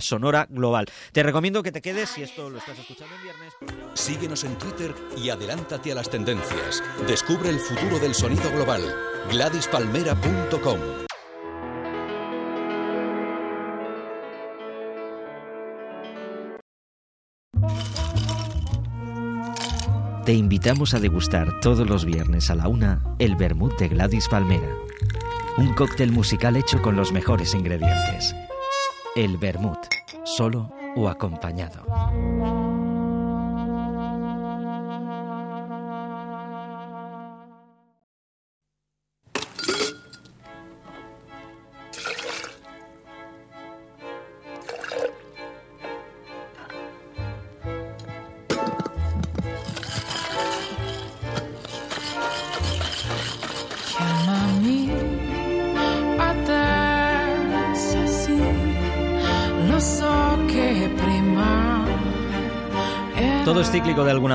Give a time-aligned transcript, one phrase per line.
[0.00, 0.86] sonora global.
[1.12, 3.52] Te recomiendo que te quedes si esto lo estás escuchando en viernes.
[3.94, 6.82] Síguenos en Twitter y adelántate a las tendencias.
[7.06, 8.82] Descubre el futuro del sonido global.
[9.30, 10.80] GladysPalmera.com
[20.24, 24.74] Te invitamos a degustar todos los viernes a la una el vermut de Gladys Palmera.
[25.58, 28.34] Un cóctel musical hecho con los mejores ingredientes
[29.16, 29.78] el vermut,
[30.24, 31.82] solo o acompañado.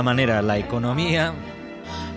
[0.02, 1.32] Alguna manera, la economía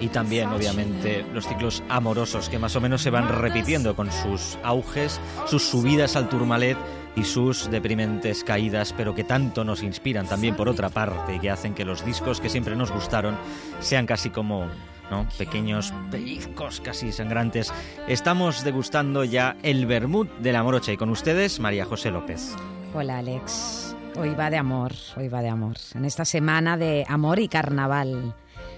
[0.00, 4.58] y también obviamente los ciclos amorosos que más o menos se van repitiendo con sus
[4.62, 6.78] auges, sus subidas al turmalet
[7.14, 11.74] y sus deprimentes caídas, pero que tanto nos inspiran también por otra parte, que hacen
[11.74, 13.36] que los discos que siempre nos gustaron
[13.80, 14.66] sean casi como
[15.36, 17.70] pequeños pellizcos casi sangrantes.
[18.08, 22.56] Estamos degustando ya el vermut de la morocha y con ustedes María José López.
[22.94, 23.93] Hola Alex.
[24.16, 25.76] Hoy va de amor, hoy va de amor.
[25.92, 28.36] En esta semana de amor y carnaval.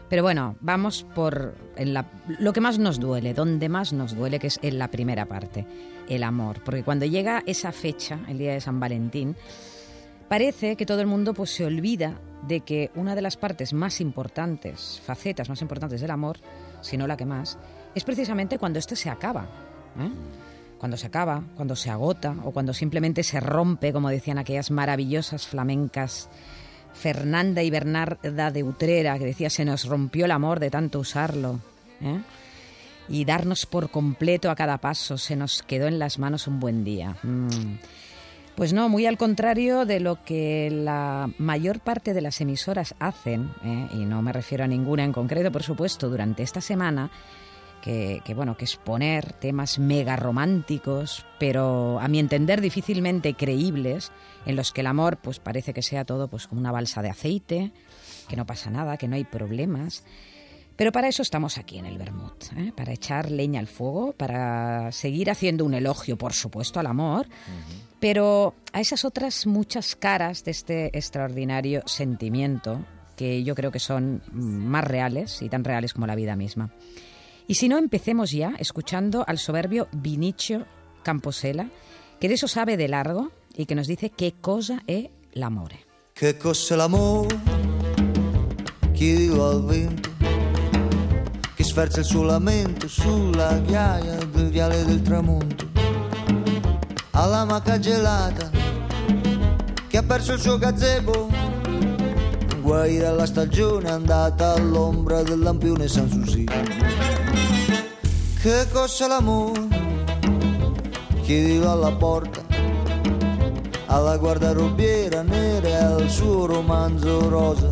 [0.09, 1.55] Pero bueno, vamos por
[2.39, 5.67] lo que más nos duele, donde más nos duele, que es en la primera parte,
[6.09, 6.63] el amor.
[6.65, 9.37] Porque cuando llega esa fecha, el día de San Valentín,
[10.27, 14.01] parece que todo el mundo pues, se olvida de que una de las partes más
[14.01, 16.39] importantes, facetas más importantes del amor,
[16.81, 17.59] si no la que más,
[17.95, 19.43] es precisamente cuando este se acaba.
[19.99, 20.11] ¿eh?
[20.79, 25.47] Cuando se acaba, cuando se agota o cuando simplemente se rompe, como decían aquellas maravillosas
[25.47, 26.29] flamencas
[26.97, 31.61] Fernanda y Bernarda de Utrera, que decía se nos rompió el amor de tanto usarlo.
[32.01, 32.21] ¿eh?
[33.09, 36.83] Y darnos por completo a cada paso, se nos quedó en las manos un buen
[36.83, 37.17] día.
[37.23, 37.77] Mm.
[38.57, 43.51] Pues no, muy al contrario de lo que la mayor parte de las emisoras hacen,
[43.63, 43.89] ¿eh?
[43.93, 47.11] y no me refiero a ninguna en concreto, por supuesto, durante esta semana,
[47.87, 54.11] que, bueno, que exponer temas mega románticos, pero a mi entender difícilmente creíbles,
[54.45, 57.11] en los que el amor pues parece que sea todo pues como una balsa de
[57.11, 57.71] aceite,
[58.29, 60.03] que no pasa nada, que no hay problemas.
[60.75, 62.73] Pero para eso estamos aquí en el Bermud, ¿eh?
[62.77, 67.29] para echar leña al fuego, para seguir haciendo un elogio, por supuesto, al amor,
[68.01, 72.85] pero a esas otras muchas caras de este extraordinario sentimiento
[73.17, 76.71] que yo creo que son más reales y tan reales como la vida misma.
[77.49, 80.67] Y si no, empecemos ya escuchando al soberbio Vinicio
[81.05, 81.69] Camposela,
[82.19, 85.87] que de eso sabe de largo y que nos dice qué cosa è l'amore.
[86.13, 87.39] Che cos'è l'amore?
[88.93, 90.11] Chiedo al vento
[91.55, 95.69] che sferza il suo lamento sulla ghiaia del viale del tramonto.
[97.13, 98.51] Alla maca gelata
[99.87, 101.56] che ha perso il suo gazebo.
[102.67, 106.53] Guaira la stagione andata all'ombra del lampione San Susino.
[108.43, 109.69] Che cos'è l'amore?
[111.23, 112.43] Chiedilo alla porta,
[113.87, 117.69] alla guardarobiera nera e al suo romanzo rosa,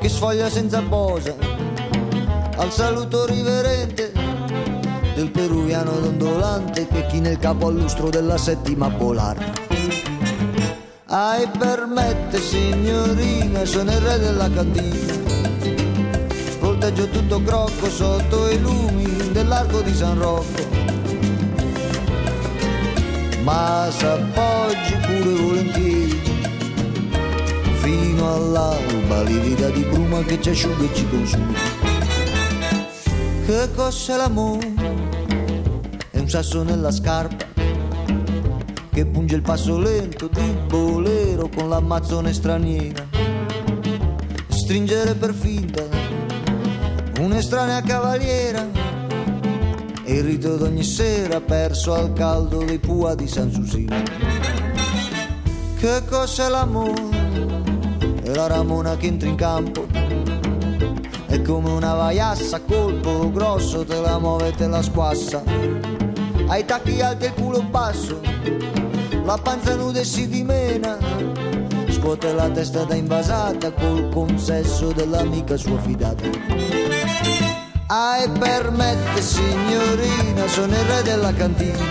[0.00, 1.36] che sfoglia senza posa,
[2.56, 4.10] al saluto riverente
[5.14, 9.77] del peruviano dondolante che china il capo al lustro della settima polare.
[11.20, 15.16] Ai permette signorina, sono il re della cantina
[16.60, 20.62] volteggio tutto crocco sotto i lumi dell'arco di San Rocco.
[23.42, 26.20] Ma s'appoggi pure volentieri
[27.80, 31.58] fino all'alba livida di bruma che ci asciuga e ci consuma.
[33.44, 34.72] Che cos'è l'amore?
[36.10, 37.44] È un sasso nella scarpa
[38.92, 40.27] che punge il passo lento
[40.66, 43.06] bolero con l'ammazzone straniera.
[44.48, 45.82] Stringere per finta
[47.20, 48.66] un'estranea cavaliera
[50.04, 53.96] e il rito d'ogni sera perso al caldo dei pua di San Susino.
[55.78, 57.02] Che cos'è l'amore?
[58.22, 59.86] È la ramona che entra in campo.
[61.26, 65.42] È come una vaiassa colpo grosso, te la muove e te la squassa.
[66.46, 68.20] Ai tacchi alti e il culo basso,
[69.28, 70.96] la panza nuda e si dimena.
[71.90, 76.24] Scuote la testa da invasata col consesso dell'amica sua fidata.
[77.88, 81.84] Ai permette signorina, sono il re della cantina.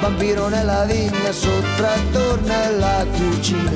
[0.00, 3.72] vampiro nella vigna, sottrattor nella cucina.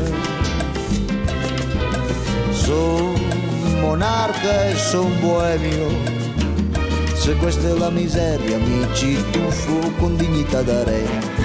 [2.52, 3.12] Sono
[3.80, 5.88] monarca e son boemio.
[7.12, 11.37] Se questa è la miseria, mi ci tuffo con dignità da re.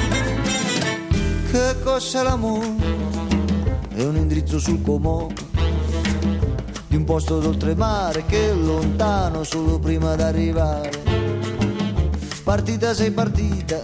[1.54, 2.66] Che cos'è l'amore?
[3.94, 5.28] È un indirizzo sul comò
[6.88, 10.90] di un posto d'oltremare che è lontano solo prima d'arrivare.
[12.44, 13.84] Partita sei partita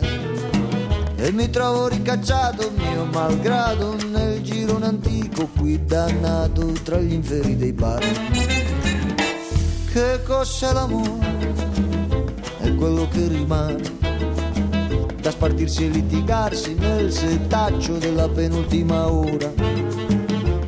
[1.16, 7.74] e mi trovo ricacciato mio malgrado nel girone antico qui dannato tra gli inferi dei
[7.74, 8.04] bar.
[9.92, 11.46] Che cos'è l'amore?
[12.62, 13.99] È quello che rimane
[15.30, 19.52] da spartirsi e litigarsi nel setaccio della penultima ora.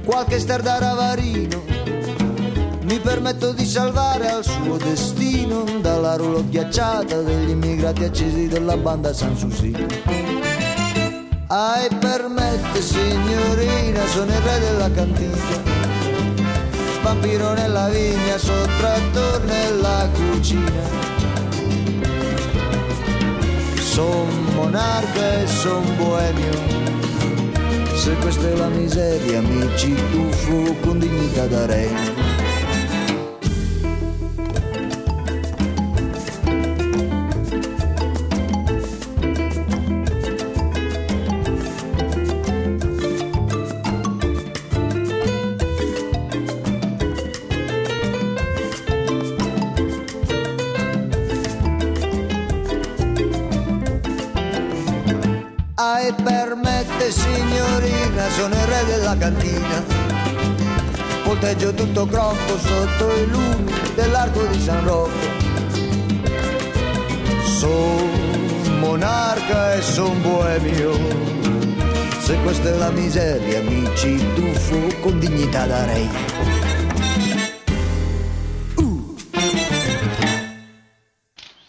[0.04, 1.64] Qualche star da ravarino
[2.84, 9.14] mi permetto di salvare al suo destino dalla rulo ghiacciata degli immigrati accesi della banda
[9.14, 9.74] Sanssouci.
[11.48, 15.38] Ai permette signorina, sono il re della cantina,
[17.02, 21.10] vampiro nella vigna, sottrattor nella cucina.
[23.94, 26.52] Son monarca e son boemio,
[27.96, 32.31] se questa è la miseria mi ci tuffo con dignità da re.
[61.42, 65.10] Volteggio tutto crocco sotto i lumi dell'arco di San Rocco.
[67.58, 70.94] Son monarca e son boemio.
[72.20, 76.08] Se questa è la miseria mi ci tuffo con dignità da re.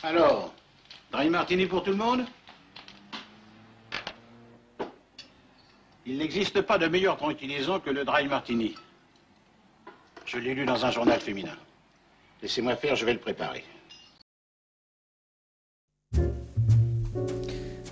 [0.02, 0.50] Alors,
[1.10, 2.26] dry martini pour tout le monde
[6.04, 8.74] Il n'existe pas de meilleur tranquillisant que le dry martini.
[10.32, 11.56] Je l'ai lu dans un journal féminin.
[12.40, 13.64] Laissez-moi faire, je vais le préparer.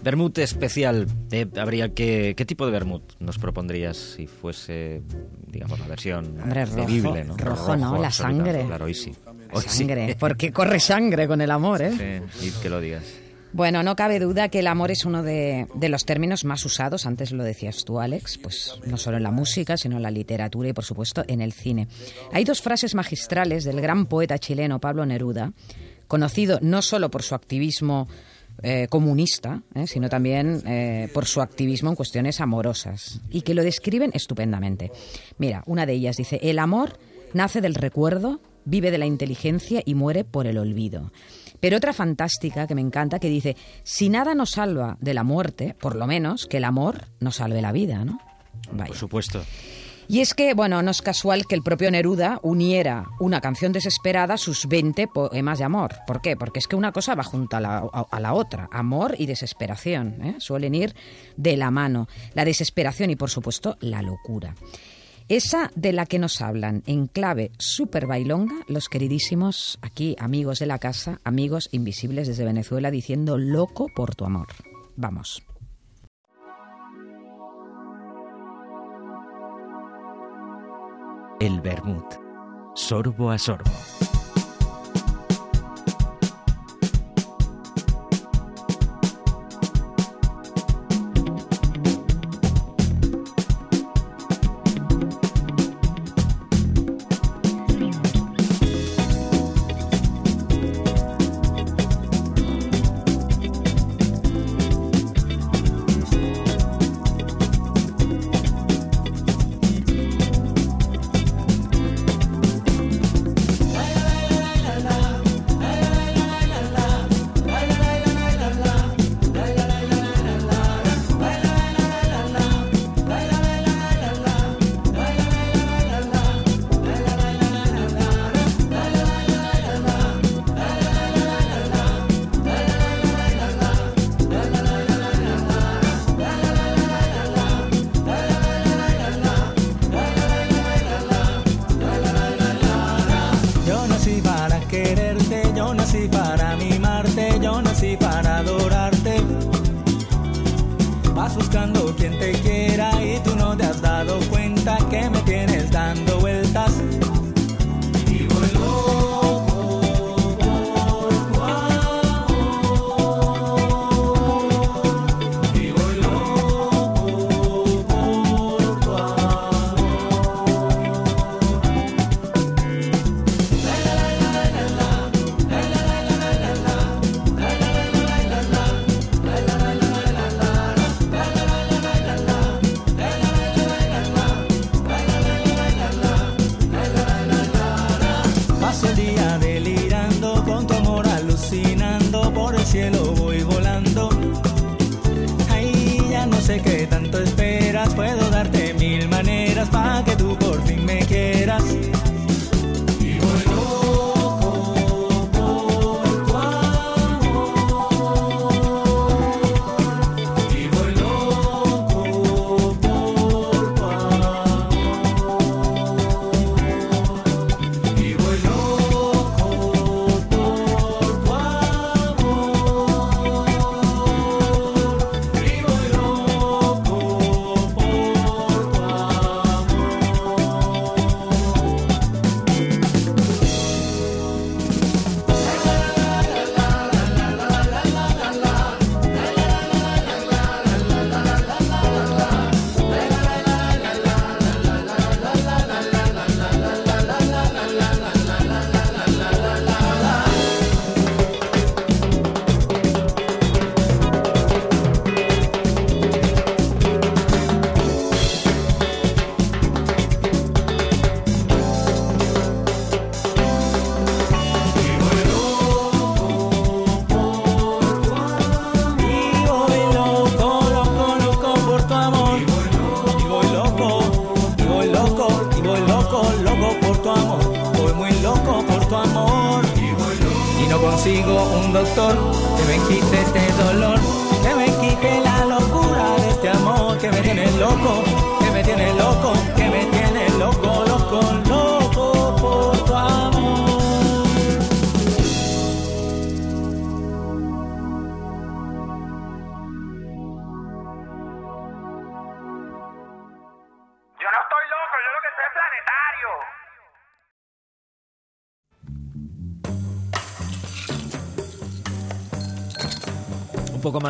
[0.02, 1.06] Vermut especial.
[1.30, 5.02] eh, habría que, ¿Qué tipo de vermut nos propondrías si fuese,
[5.46, 7.36] digamos, la versión Hombre, rojo, bebible, ¿no?
[7.36, 8.00] rojo, ¿no?
[8.00, 8.64] La sangre.
[8.64, 9.14] Claro, hoy sí.
[9.52, 9.78] Hoy sí.
[9.84, 12.22] Sangre, porque corre sangre con el amor, ¿eh?
[12.32, 13.04] Sí, y que lo digas.
[13.52, 17.32] Bueno, no cabe duda que el amor es uno de, los términos más usados, antes
[17.32, 20.72] lo decías tú, Alex, pues no solo en la música, sino en la literatura y,
[20.72, 21.88] por supuesto, en el cine.
[22.32, 25.52] Hay dos frases magistrales del gran poeta chileno Pablo Neruda,
[26.06, 28.06] conocido no solo por su activismo
[28.62, 33.64] eh, comunista, eh, sino también eh, por su activismo en cuestiones amorosas, y que lo
[33.64, 34.92] describen estupendamente.
[35.38, 36.98] Mira, una de ellas dice, el amor
[37.32, 41.10] nace del recuerdo, vive de la inteligencia y muere por el olvido.
[41.60, 45.74] Pero otra fantástica que me encanta que dice, si nada nos salva de la muerte,
[45.80, 48.18] por lo menos que el amor nos salve la vida, ¿no?
[48.72, 48.86] Vaya.
[48.88, 49.42] Por supuesto.
[50.08, 54.34] Y es que, bueno, no es casual que el propio Neruda uniera una canción desesperada
[54.34, 55.94] a sus 20 poemas de amor.
[56.04, 56.36] ¿Por qué?
[56.36, 58.68] Porque es que una cosa va junto a la, a- a la otra.
[58.72, 60.34] Amor y desesperación ¿eh?
[60.38, 60.96] suelen ir
[61.36, 62.08] de la mano.
[62.34, 64.56] La desesperación y, por supuesto, la locura.
[65.30, 70.66] Esa de la que nos hablan en clave super bailonga los queridísimos aquí amigos de
[70.66, 74.48] la casa, amigos invisibles desde Venezuela diciendo loco por tu amor.
[74.96, 75.40] Vamos.
[81.38, 82.12] El vermut.
[82.74, 83.70] Sorbo a sorbo.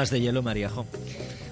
[0.01, 0.87] Más de hielo, Mariajo.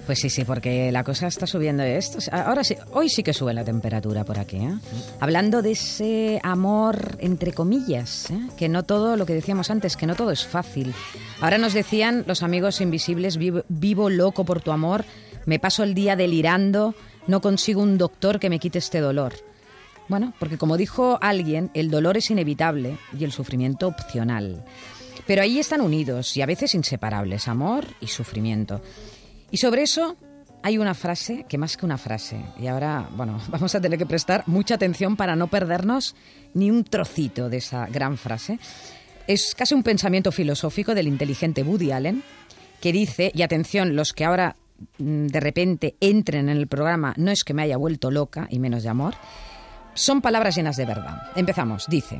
[0.07, 2.17] Pues sí, sí, porque la cosa está subiendo esto.
[2.31, 4.57] Ahora sí, hoy sí que sube la temperatura por aquí.
[4.57, 4.73] ¿eh?
[5.19, 8.39] Hablando de ese amor entre comillas, ¿eh?
[8.57, 10.95] que no todo, lo que decíamos antes, que no todo es fácil.
[11.41, 15.05] Ahora nos decían los amigos invisibles, vivo loco por tu amor,
[15.45, 16.95] me paso el día delirando,
[17.27, 19.33] no consigo un doctor que me quite este dolor.
[20.07, 24.65] Bueno, porque como dijo alguien, el dolor es inevitable y el sufrimiento opcional.
[25.29, 28.81] Pero ahí están unidos y a veces inseparables, amor y sufrimiento.
[29.51, 30.17] Y sobre eso
[30.63, 34.07] hay una frase que más que una frase, y ahora, bueno, vamos a tener que
[34.07, 36.15] prestar mucha atención para no perdernos
[36.55, 38.57] ni un trocito de esa gran frase.
[39.27, 42.23] Es casi un pensamiento filosófico del inteligente Woody Allen,
[42.81, 44.55] que dice, y atención, los que ahora
[44.97, 48.57] mm, de repente entren en el programa, no es que me haya vuelto loca, y
[48.57, 49.13] menos de amor,
[49.93, 51.21] son palabras llenas de verdad.
[51.35, 52.19] Empezamos, dice,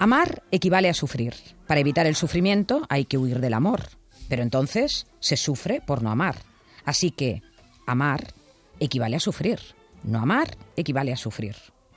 [0.00, 1.34] amar equivale a sufrir.
[1.68, 3.82] Para evitar el sufrimiento hay que huir del amor,
[4.28, 6.36] pero entonces se sufre por no amar.
[6.84, 7.42] Así que
[7.86, 8.34] amar
[8.80, 9.60] equivale a sufrir.
[10.02, 11.54] No amar equivale a sufrir.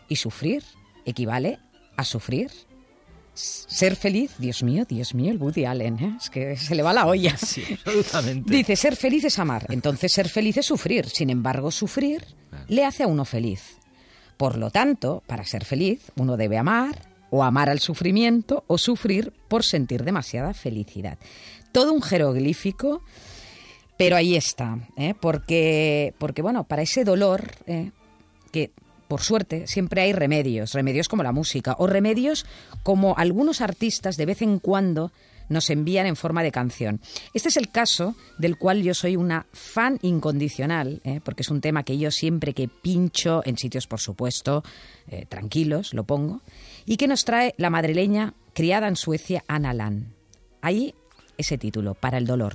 [0.10, 0.64] Y sufrir
[1.06, 1.60] equivale
[1.96, 2.52] a sufrir.
[3.34, 6.18] Ser feliz, Dios mío, Dios mío, el Woody Allen, ¿eh?
[6.20, 7.36] es que se le va la olla.
[7.38, 8.54] Sí, absolutamente.
[8.56, 9.66] Dice, ser feliz es amar.
[9.70, 11.10] Entonces ser feliz es sufrir.
[11.10, 12.24] Sin embargo, sufrir
[12.68, 13.78] le hace a uno feliz.
[14.38, 19.34] Por lo tanto, para ser feliz, uno debe amar o amar al sufrimiento o sufrir
[19.48, 21.18] por sentir demasiada felicidad.
[21.72, 23.02] Todo un jeroglífico,
[23.98, 25.16] pero ahí está, ¿eh?
[25.20, 27.90] porque, porque, bueno, para ese dolor, ¿eh?
[28.52, 28.70] que
[29.08, 32.46] por suerte siempre hay remedios, remedios como la música o remedios
[32.84, 35.12] como algunos artistas de vez en cuando
[35.50, 37.02] nos envían en forma de canción.
[37.34, 41.20] Este es el caso del cual yo soy una fan incondicional, ¿eh?
[41.26, 44.64] porque es un tema que yo siempre que pincho en sitios, por supuesto,
[45.30, 46.42] tranquilos, lo pongo,
[46.86, 50.14] y que nos trae la madrileña criada en Suecia, Anna Lan.
[50.62, 50.96] Ahí
[51.38, 52.54] ese título, Para el dolor.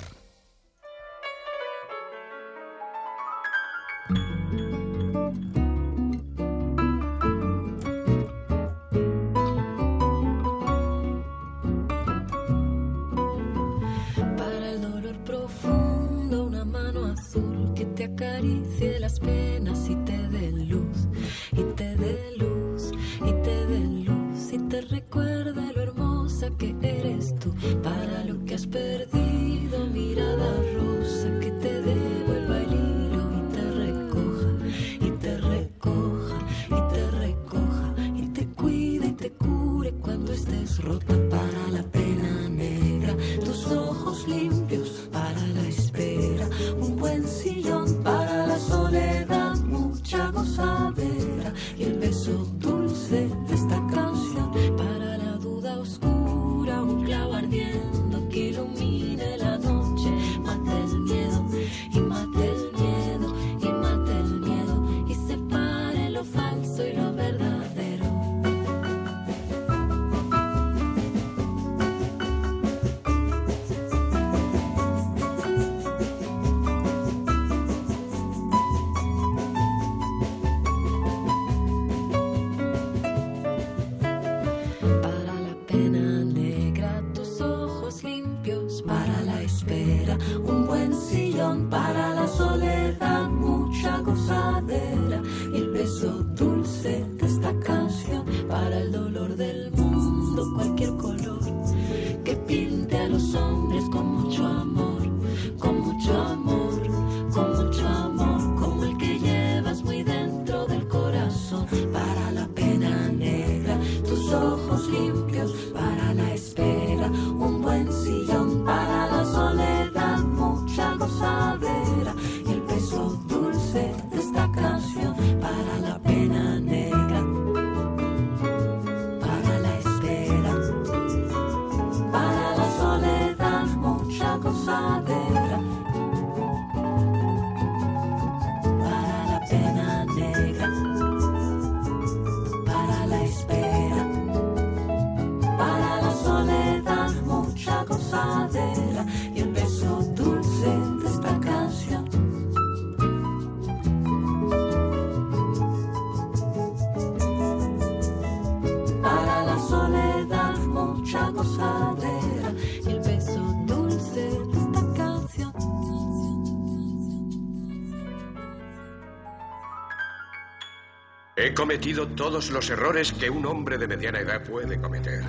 [171.58, 175.24] Cometido todos los errores que un hombre de mediana edad puede cometer.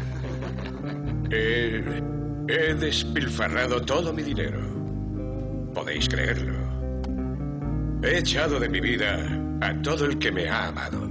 [1.31, 1.81] He,
[2.47, 4.59] he despilfarrado todo mi dinero.
[5.73, 6.53] Podéis creerlo.
[8.03, 9.25] He echado de mi vida
[9.61, 11.09] a todo el que me ha amado.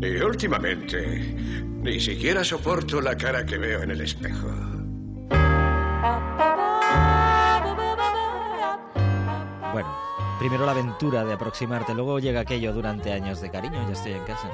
[0.00, 1.34] Y últimamente,
[1.82, 4.69] ni siquiera soporto la cara que veo en el espejo.
[10.40, 14.24] Primero la aventura de aproximarte, luego llega aquello durante años de cariño, ya estoy en
[14.24, 14.48] casa.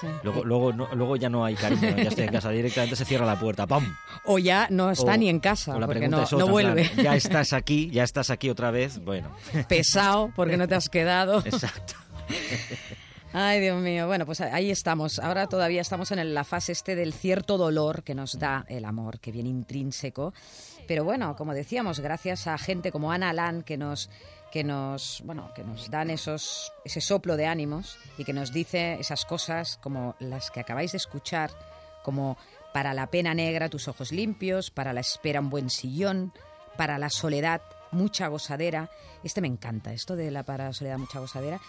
[0.00, 0.06] Sí.
[0.22, 3.24] Luego, luego, no- luego ya no hay cariño, ya estoy en casa, directamente se cierra
[3.26, 3.96] la puerta, ¡pam!
[4.24, 6.36] O ya no está O- ni en casa, o la porque pregunta no, es no
[6.38, 6.84] otra, en vuelve.
[6.90, 9.30] plan, ya estás aquí, ya estás aquí otra vez, bueno.
[9.68, 11.38] Pesado, porque no te has quedado.
[11.44, 11.94] Exacto.
[13.32, 14.06] Ay, Dios mío.
[14.06, 15.18] Bueno, pues ahí estamos.
[15.18, 19.18] Ahora todavía estamos en la fase este del cierto dolor que nos da el amor,
[19.18, 20.32] que viene intrínseco.
[20.86, 24.08] Pero bueno, como decíamos, gracias a gente como Ana Alán que nos
[24.54, 28.94] que nos, bueno, que nos dan esos ese soplo de ánimos y que nos dice
[29.00, 31.50] esas cosas como las que acabáis de escuchar,
[32.04, 32.38] como
[32.72, 36.32] para la pena negra tus ojos limpios, para la espera un buen sillón,
[36.76, 38.88] para la soledad mucha gozadera.
[39.24, 41.60] Este me encanta, esto de la para soledad mucha gozadera,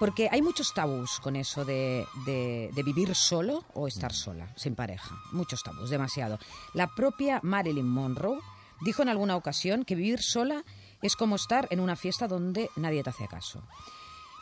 [0.00, 4.74] porque hay muchos tabús con eso de, de- de vivir solo o estar sola, sin
[4.74, 5.14] pareja.
[5.30, 6.40] Muchos tabús, demasiado.
[6.74, 8.40] La propia Marilyn Monroe
[8.80, 10.64] dijo en alguna ocasión que vivir sola
[11.02, 13.62] es como estar en una fiesta donde nadie te hace caso.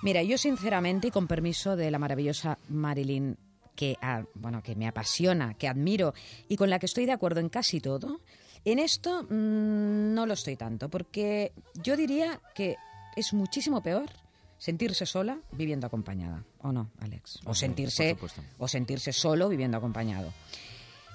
[0.02, 3.36] Mira, yo sinceramente y con permiso de la maravillosa Marilyn
[3.74, 6.12] que ah, bueno, que me apasiona, que admiro
[6.48, 8.20] y con la que estoy de acuerdo en casi todo,
[8.64, 12.76] en esto mm, no lo estoy tanto, porque yo diría que
[13.16, 14.10] es muchísimo peor
[14.58, 17.40] sentirse sola viviendo acompañada, ¿o no, Alex?
[17.46, 18.16] O sentirse
[18.58, 20.32] o sentirse solo viviendo acompañado.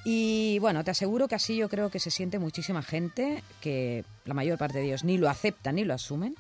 [0.08, 4.36] Y bueno, te aseguro que así yo creo que se siente muchísima gente que la
[4.36, 6.36] mayor parte de ellos ni lo aceptan ni lo asumen.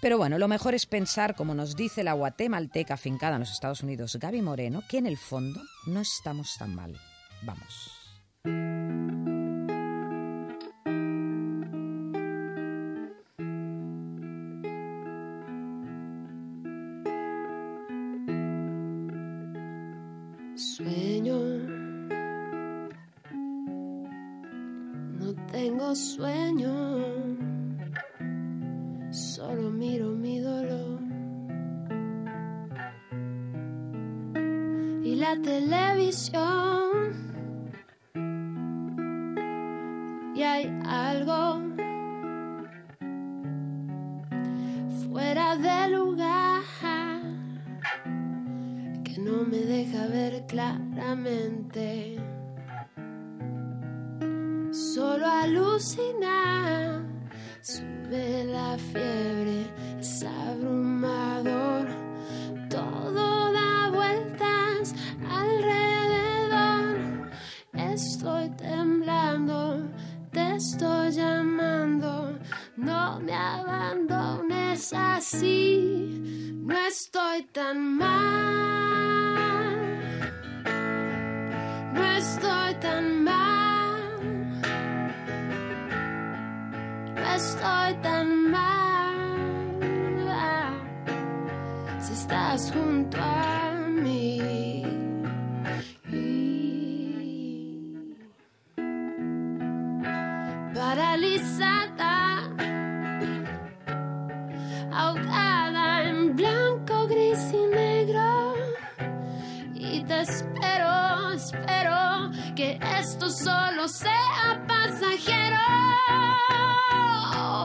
[0.00, 3.82] Pero bueno, lo mejor es pensar, como nos dice la guatemalteca afincada en los Estados
[3.82, 6.96] Unidos, Gaby Moreno, que en el fondo no estamos tan mal.
[7.42, 9.34] Vamos.
[68.16, 69.90] Estoy temblando,
[70.32, 72.38] te estoy llamando.
[72.78, 78.56] No me abandones así, no estoy tan mal.
[81.92, 84.00] No estoy tan mal.
[87.16, 89.16] No estoy tan mal.
[92.00, 93.35] Si estás junto a
[113.30, 115.56] solo sea pasajero.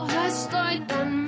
[0.08, 1.21] No estoy tan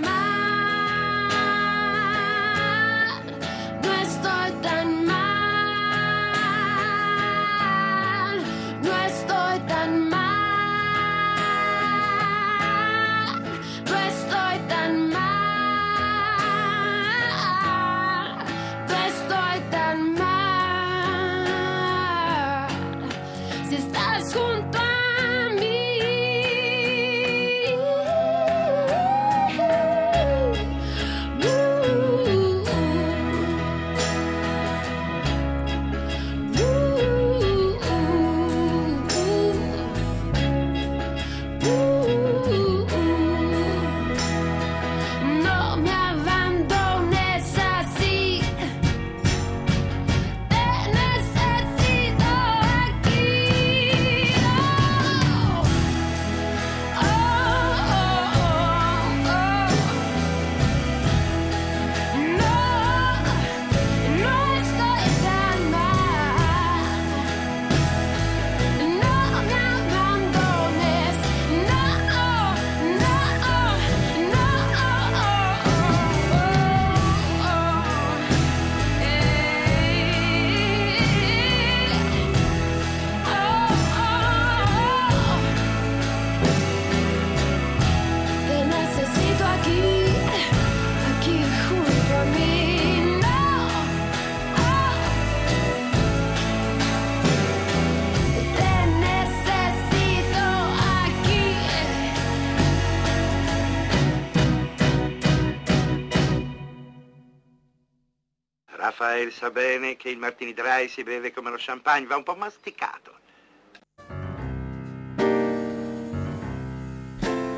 [109.30, 113.23] Sa bene che il martini dry si beve come lo champagne, va un po' masticato.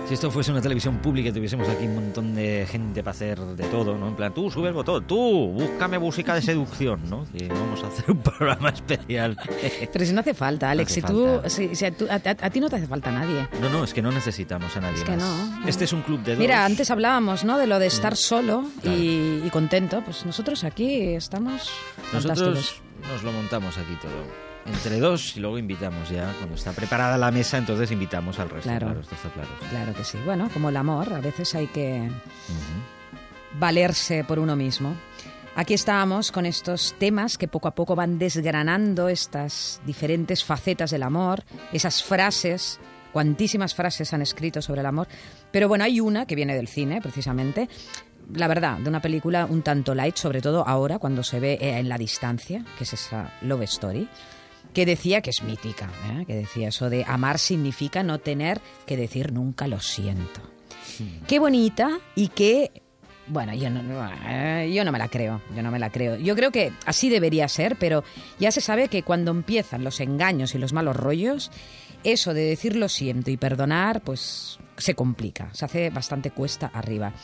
[0.07, 3.41] Si esto fuese una televisión pública y tuviésemos aquí un montón de gente para hacer
[3.41, 4.07] de todo, ¿no?
[4.07, 7.27] En plan, tú sube el botón, tú, búscame música de seducción, ¿no?
[7.35, 9.37] Y vamos a hacer un programa especial.
[9.93, 11.49] Pero si no hace falta, Alex, hace si tú, falta.
[11.51, 13.49] si- si a, tú- a- a- a ti no te hace falta nadie.
[13.61, 15.19] No, no, es que no necesitamos a nadie Es que más.
[15.61, 15.69] no.
[15.69, 16.39] Este es un club de dos.
[16.39, 17.59] Mira, antes hablábamos, ¿no?
[17.59, 20.03] De lo de estar solo y, y contento.
[20.05, 21.69] Pues nosotros aquí estamos.
[22.13, 24.46] Nosotros nos lo montamos aquí todo.
[24.67, 26.33] Entre dos y luego invitamos ya.
[26.39, 28.69] Cuando está preparada la mesa, entonces invitamos al resto.
[28.69, 28.87] Claro.
[28.87, 29.49] Claro, esto está claro.
[29.71, 30.19] Claro que sí.
[30.25, 32.11] Bueno, como el amor, a veces hay que
[33.59, 34.95] valerse por uno mismo.
[35.55, 41.03] Aquí estábamos con estos temas que poco a poco van desgranando estas diferentes facetas del
[41.03, 42.79] amor, esas frases,
[43.11, 45.09] cuantísimas frases han escrito sobre el amor,
[45.51, 47.71] pero bueno, hay una que viene del cine, precisamente,
[48.35, 51.79] la verdad, de una película un tanto light, sobre todo ahora cuando se ve eh,
[51.79, 54.09] en la distancia, que es esa Love Story,
[54.77, 56.27] que decía que es mítica, ¿eh?
[56.27, 60.43] que decía eso de amar significa no tener que decir nunca lo siento.
[61.27, 62.83] Qué bonita y qué
[63.27, 66.17] bueno, yo no, no, eh, yo no me la creo, yo no me la creo.
[66.17, 68.05] Yo creo que así debería ser, pero
[68.39, 71.51] ya se sabe que cuando empiezan los engaños y los malos rollos,
[72.05, 77.15] eso de decir lo siento y perdonar, pues se complica, se hace bastante cuesta arriba.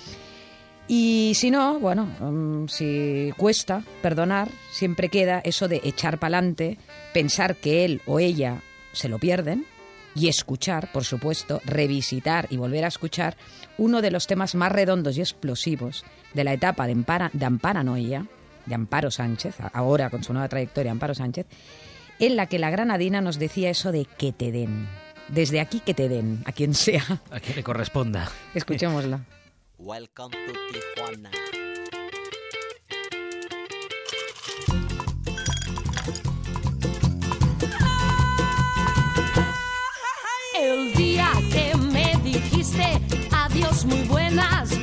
[0.94, 6.76] Y si no, bueno, mm, si cuesta perdonar, siempre queda eso de echar pa'lante,
[7.14, 8.60] pensar que él o ella
[8.92, 9.64] se lo pierden
[10.14, 13.38] y escuchar, por supuesto, revisitar y volver a escuchar
[13.78, 18.26] uno de los temas más redondos y explosivos de la etapa de, Ampara- de Amparanoia,
[18.66, 21.46] de Amparo Sánchez, ahora con su nueva trayectoria Amparo Sánchez,
[22.18, 24.86] en la que la granadina nos decía eso de que te den.
[25.28, 27.22] Desde aquí que te den, a quien sea.
[27.30, 28.30] A quien le corresponda.
[28.54, 29.20] Escuchémosla.
[29.84, 31.30] Welcome to Tijuana.
[40.56, 43.00] El día que me dijiste
[43.32, 44.78] adiós muy buenas,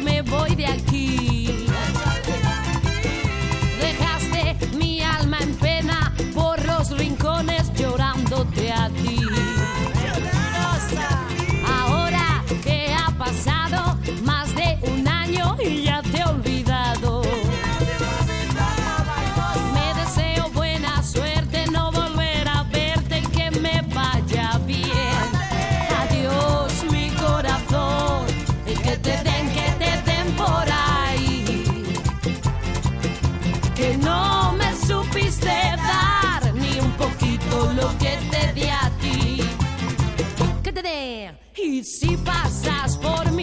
[42.29, 43.38] Y si pasas por mi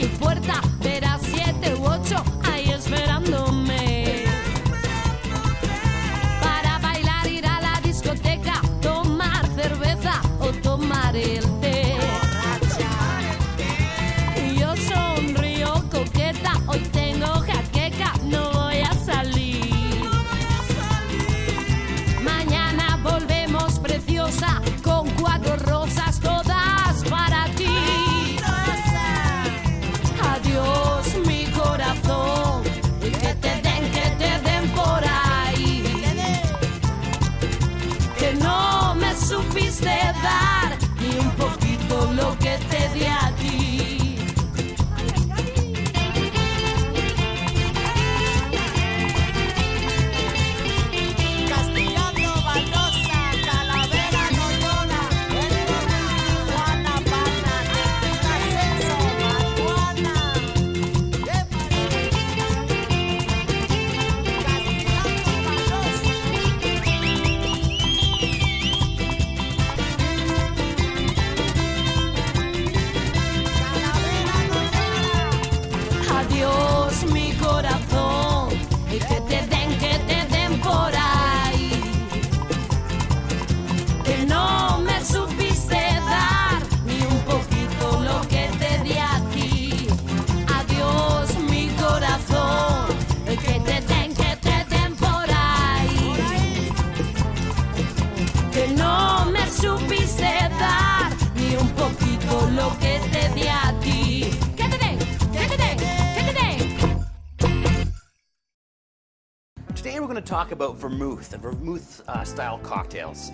[110.47, 113.33] talk about vermouth and vermouth uh, style cocktails.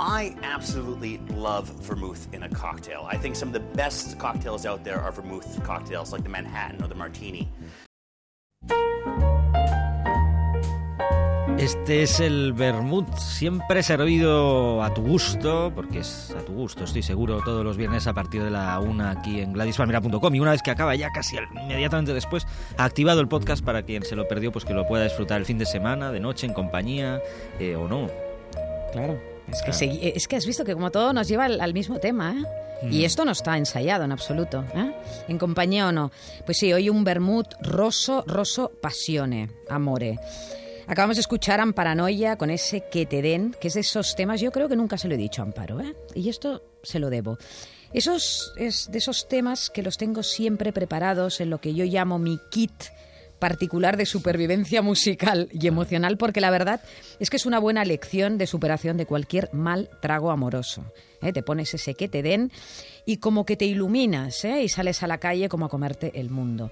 [0.00, 3.06] I absolutely love vermouth in a cocktail.
[3.06, 6.82] I think some of the best cocktails out there are vermouth cocktails, like the Manhattan
[6.82, 7.46] or the Martini.
[11.58, 17.02] Este es el vermut, siempre servido a tu gusto, porque es a tu gusto, estoy
[17.02, 20.34] seguro, todos los viernes a partir de la una aquí en gladispalmera.com.
[20.34, 24.04] Y una vez que acaba, ya casi inmediatamente después, ha activado el podcast para quien
[24.04, 26.52] se lo perdió, pues que lo pueda disfrutar el fin de semana, de noche, en
[26.52, 27.22] compañía
[27.58, 28.08] eh, o no.
[28.92, 29.18] Claro.
[29.50, 31.98] Es que, segui- es que has visto que como todo nos lleva al, al mismo
[31.98, 32.44] tema, ¿eh?
[32.90, 34.92] Y esto no está ensayado en absoluto, ¿eh?
[35.28, 36.10] En compañía o no.
[36.44, 40.18] Pues sí, hoy un vermut rosso, rosso passione, amore.
[40.88, 44.52] Acabamos de escuchar Amparanoia con ese que te den, que es de esos temas, yo
[44.52, 45.96] creo que nunca se lo he dicho a Amparo, ¿eh?
[46.14, 47.38] Y esto se lo debo.
[47.92, 52.18] Esos es de esos temas que los tengo siempre preparados en lo que yo llamo
[52.18, 52.72] mi kit
[53.40, 56.80] particular de supervivencia musical y emocional, porque la verdad
[57.18, 60.92] es que es una buena lección de superación de cualquier mal trago amoroso.
[61.20, 61.32] ¿eh?
[61.32, 62.52] Te pones ese que te den
[63.04, 64.62] y como que te iluminas ¿eh?
[64.62, 66.70] y sales a la calle como a comerte el mundo.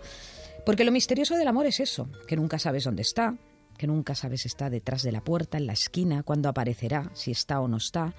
[0.65, 3.35] Porque lo misterioso del amor es eso, que nunca sabes dónde está,
[3.77, 7.31] que nunca sabes si está detrás de la puerta, en la esquina, cuándo aparecerá, si
[7.31, 8.15] está o no está,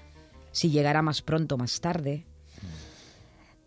[0.52, 2.24] si llegará más pronto o más tarde,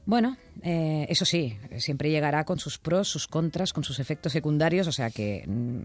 [0.09, 4.87] bueno, eh, eso sí, siempre llegará con sus pros, sus contras, con sus efectos secundarios,
[4.87, 5.81] o sea que mm,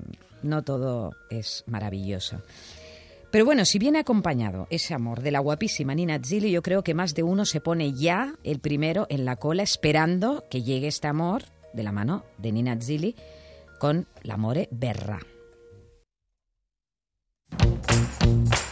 [0.49, 2.41] no todo es maravilloso.
[3.31, 6.95] Pero bueno, si viene acompañado ese amor de la guapísima Nina Zilli, yo creo que
[6.95, 11.09] más de uno se pone ya el primero en la cola esperando que llegue este
[11.09, 11.43] amor
[11.75, 13.17] de la mano de Nina Zilli
[13.79, 15.34] con l'amore berra.
[17.59, 18.64] Thank you.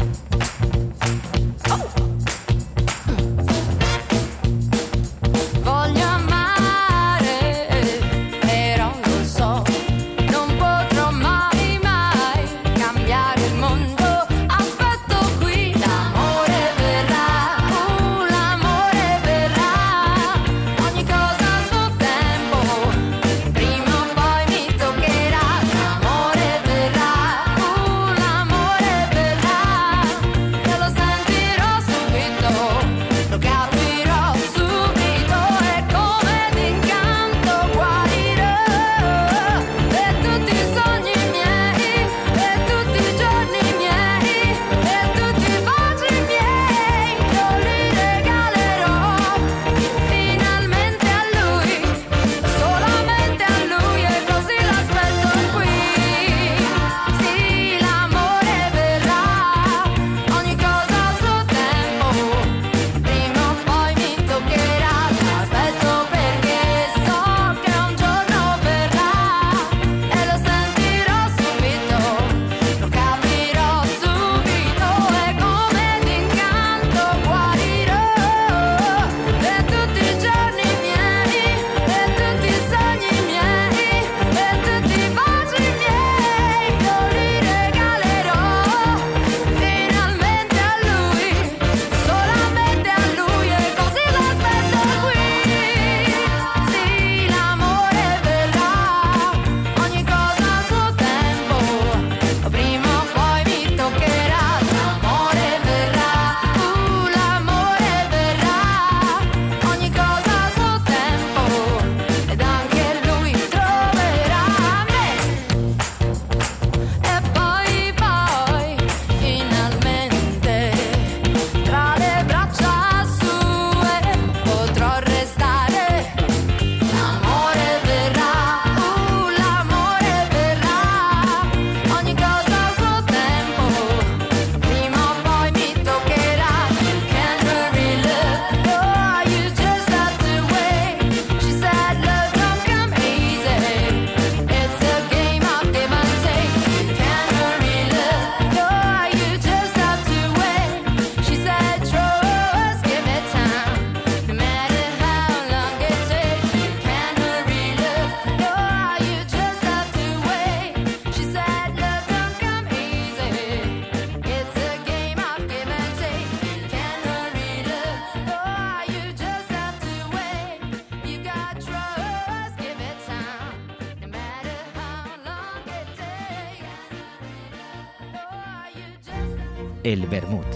[179.93, 180.47] El Bermud.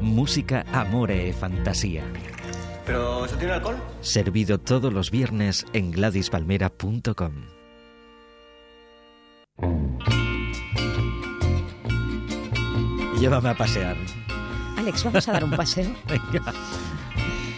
[0.00, 2.02] Música, amore e fantasía.
[2.86, 3.76] ¿Pero eso tiene alcohol?
[4.00, 7.32] Servido todos los viernes en gladispalmera.com.
[13.20, 13.98] Llévame a pasear.
[14.78, 15.94] Alex, vamos a dar un paseo.
[16.08, 16.54] Venga.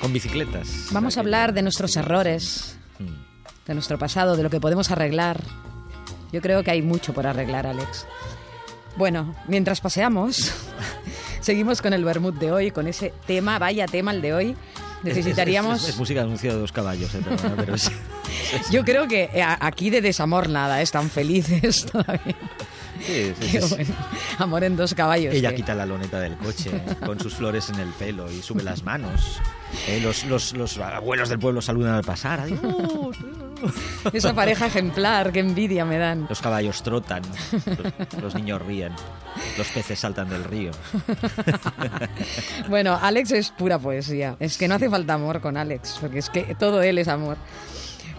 [0.01, 0.89] Con bicicletas.
[0.91, 2.81] Vamos a hablar de nuestros errores,
[3.65, 5.41] de nuestro pasado, de lo que podemos arreglar.
[6.37, 8.05] Yo creo que hay mucho por arreglar, Alex.
[8.97, 10.53] Bueno, mientras paseamos,
[11.41, 14.57] seguimos con el vermut de hoy, con ese tema, vaya tema el de hoy.
[15.03, 15.79] Necesitaríamos...
[15.79, 17.21] Es, es- es música de anuncio de dos caballos, eh,
[17.57, 17.91] pero es-
[18.71, 22.37] Yo creo que eh, aquí de desamor nada, están felices todavía.
[23.07, 23.95] sí, sí, sí, bueno.
[24.39, 25.35] Amor en dos caballos.
[25.35, 28.43] Ella que- quita la loneta del coche eh, con sus flores en el pelo y
[28.43, 29.41] sube las manos.
[29.89, 32.41] Eh, los, los, los abuelos del pueblo saludan al pasar.
[32.41, 32.61] Adiós.
[34.13, 36.27] Esa pareja ejemplar, qué envidia me dan.
[36.29, 37.23] Los caballos trotan,
[38.13, 38.93] los, los niños ríen,
[39.57, 40.71] los peces saltan del río.
[42.69, 44.37] Bueno, Alex es pura poesía.
[44.41, 47.37] Es que no hace falta amor con Alex, porque es que todo él es amor.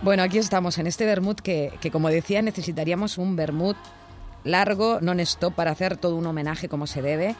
[0.02, 3.78] Bueno, aquí estamos en este vermut que, que como decía, necesitaríamos un vermut
[4.43, 7.36] largo, non-stop, para hacer todo un homenaje como se debe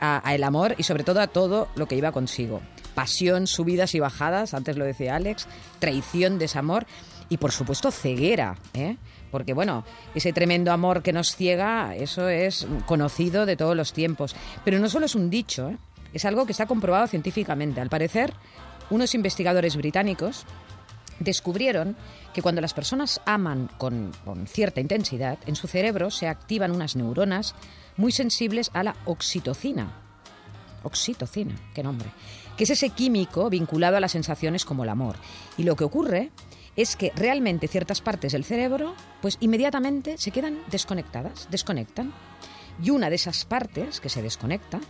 [0.00, 2.60] a, a el amor y sobre todo a todo lo que iba consigo.
[2.94, 5.48] Pasión, subidas y bajadas, antes lo decía Alex,
[5.80, 6.86] traición, desamor
[7.28, 8.96] y por supuesto ceguera, ¿eh?
[9.30, 14.36] porque bueno, ese tremendo amor que nos ciega, eso es conocido de todos los tiempos.
[14.64, 15.78] Pero no solo es un dicho, ¿eh?
[16.12, 17.80] es algo que está comprobado científicamente.
[17.80, 18.32] Al parecer,
[18.90, 20.44] unos investigadores británicos
[21.18, 21.96] descubrieron
[22.32, 26.96] que cuando las personas aman con, con cierta intensidad, en su cerebro se activan unas
[26.96, 27.54] neuronas
[27.96, 29.92] muy sensibles a la oxitocina.
[30.82, 32.08] Oxitocina, qué nombre.
[32.56, 35.16] Que es ese químico vinculado a las sensaciones como el amor.
[35.56, 36.30] Y lo que ocurre
[36.76, 42.12] es que realmente ciertas partes del cerebro, pues inmediatamente se quedan desconectadas, desconectan.
[42.82, 44.80] Y una de esas partes que se desconecta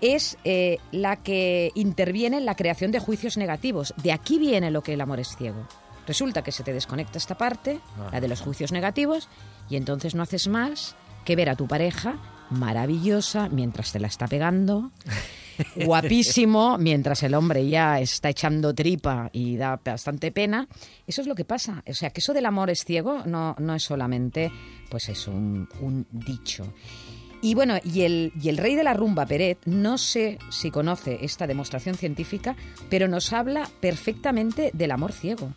[0.00, 3.94] es eh, la que interviene en la creación de juicios negativos.
[4.02, 5.66] De aquí viene lo que el amor es ciego.
[6.06, 7.80] Resulta que se te desconecta esta parte,
[8.10, 9.28] la de los juicios negativos,
[9.68, 12.18] y entonces no haces más que ver a tu pareja
[12.48, 14.90] maravillosa mientras te la está pegando,
[15.76, 20.68] guapísimo mientras el hombre ya está echando tripa y da bastante pena.
[21.06, 21.82] Eso es lo que pasa.
[21.88, 24.50] O sea, que eso del amor es ciego no, no es solamente,
[24.90, 26.72] pues es un, un dicho.
[27.40, 31.18] Y bueno, y el, y el rey de la rumba, Peret, no sé si conoce
[31.22, 32.56] esta demostración científica,
[32.90, 35.52] pero nos habla perfectamente del amor ciego.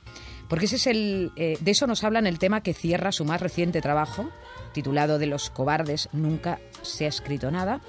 [0.48, 3.26] Porque ese es el, eh, de eso nos habla en el tema que cierra su
[3.26, 4.30] más reciente trabajo,
[4.74, 7.82] titulado De los cobardes nunca se ha escrito nada,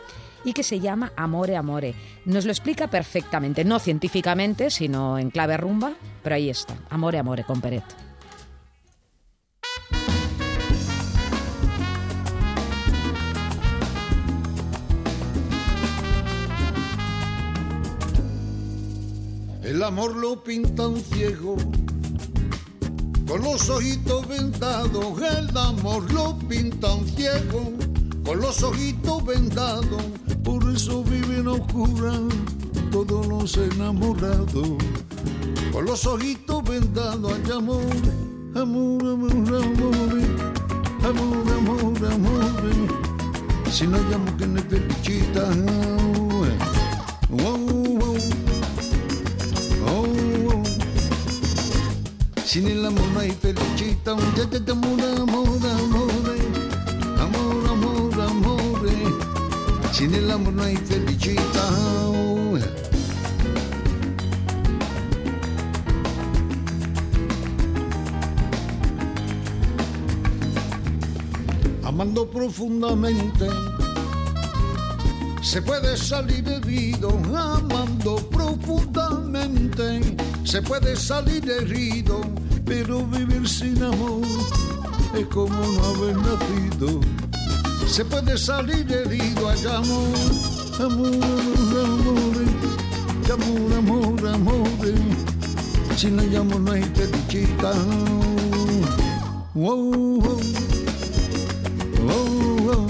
[0.44, 1.94] y que se llama Amore Amore.
[2.24, 7.44] Nos lo explica perfectamente, no científicamente, sino en clave rumba, pero ahí está, Amore Amore
[7.44, 7.84] con Peret.
[19.72, 21.56] El amor lo pintan ciego,
[23.26, 25.20] con los ojitos vendados.
[25.22, 27.72] El amor lo pintan ciego,
[28.24, 30.02] con los ojitos vendados.
[30.44, 32.20] Por eso viven oscuras
[32.90, 34.68] todos los enamorados.
[35.72, 37.80] Con los ojitos vendados hay amor,
[38.54, 40.12] amor, amor, amor,
[41.04, 43.12] amor, amor, amor.
[43.70, 45.48] Si no hay amor que no te pichita.
[47.30, 48.16] Oh, oh.
[49.86, 50.06] Oh,
[50.48, 50.62] oh.
[52.44, 56.11] Sin el amor no hay felicita, un ya te amor, amor, amor,
[60.02, 61.62] Sin el amor no hay felicita.
[62.08, 62.58] Oh.
[71.84, 73.48] Amando profundamente
[75.40, 80.16] se puede salir herido amando profundamente.
[80.42, 82.22] Se puede salir herido,
[82.64, 84.22] pero vivir sin amor
[85.14, 87.31] es como no haber nacido.
[87.92, 90.16] Se puede salir herido, amor,
[90.80, 91.12] amor,
[93.30, 94.68] amor, amor, amor, amor.
[95.94, 97.76] Si no hay amor no hay felicidad.
[99.52, 100.40] Wow, wow,
[102.06, 102.88] wow, wow.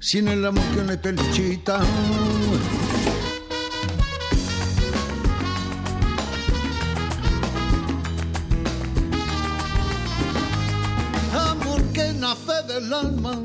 [0.00, 1.84] Sin el amor que no hay felicidad.
[12.18, 13.38] Que nace del alma,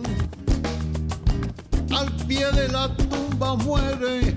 [1.95, 4.35] al pie de la tumba muere.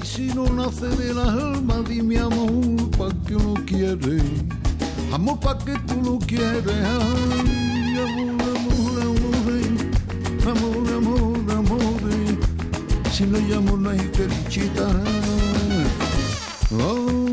[0.00, 4.22] Y si no nace del alma, dime amor, ¿pa' qué uno quiere?
[5.12, 6.66] Amor, ¿pa' qué tú lo quieres?
[6.68, 9.02] Ay, amor, amor,
[10.46, 12.00] amor, amor, amor, amor.
[13.12, 13.90] Si no hay amor, no.
[16.70, 17.23] Oh, oh,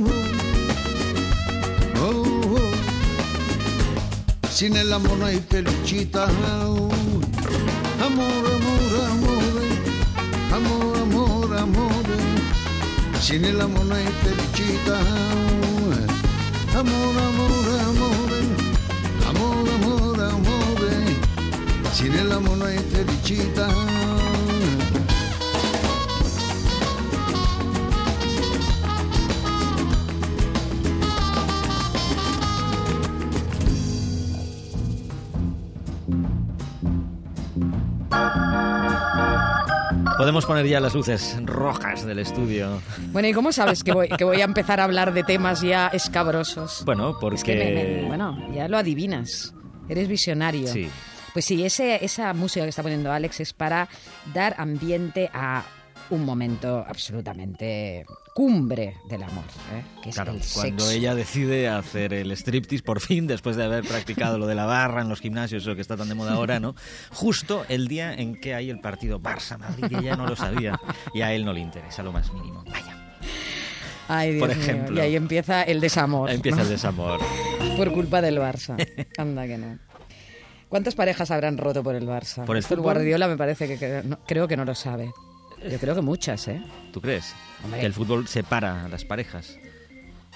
[4.61, 6.25] sin el amor no hay peluchita.
[6.25, 6.93] Amor,
[8.05, 8.45] amor,
[9.09, 9.41] amor,
[10.53, 12.05] amor, amor, amor.
[13.19, 14.99] Sin el amor no hay peluchita.
[16.77, 18.21] Amor, amor, amor,
[19.29, 20.77] amor, amor, amor.
[21.91, 23.67] Sin el amor no hay peluchita.
[40.21, 42.79] Podemos poner ya las luces rojas del estudio.
[43.07, 45.87] Bueno, ¿y cómo sabes que voy, que voy a empezar a hablar de temas ya
[45.87, 46.83] escabrosos?
[46.85, 47.37] Bueno, porque...
[47.37, 49.55] Es que me- me- bueno, ya lo adivinas.
[49.89, 50.67] Eres visionario.
[50.67, 50.89] Sí.
[51.33, 53.89] Pues sí, ese, esa música que está poniendo Alex es para
[54.31, 55.63] dar ambiente a
[56.11, 59.43] un momento absolutamente cumbre del amor,
[59.73, 59.83] ¿eh?
[60.03, 60.91] que es Claro, el cuando sexo.
[60.97, 65.01] ella decide hacer el striptease por fin, después de haber practicado lo de la barra
[65.01, 66.75] en los gimnasios, eso que está tan de moda ahora, ¿no?
[67.11, 70.79] Justo el día en que hay el partido Barça-Madrid, y ella no lo sabía,
[71.13, 72.63] y a él no le interesa lo más mínimo.
[72.69, 72.97] Vaya,
[74.07, 74.97] Ay, Dios por mío, ejemplo.
[74.97, 76.29] Y ahí empieza el desamor.
[76.29, 76.63] empieza ¿no?
[76.63, 77.19] el desamor.
[77.77, 78.75] Por culpa del Barça.
[79.17, 79.79] Anda que no.
[80.69, 82.45] ¿Cuántas parejas habrán roto por el Barça?
[82.45, 82.63] ¿Por el?
[82.63, 85.11] Guardiola me parece que, que no- creo que no lo sabe.
[85.69, 86.61] Yo creo que muchas, ¿eh?
[86.91, 87.33] ¿Tú crees?
[87.63, 87.79] Hombre.
[87.81, 89.57] Que el fútbol separa a las parejas.